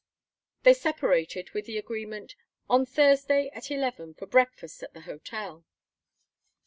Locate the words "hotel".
5.01-5.63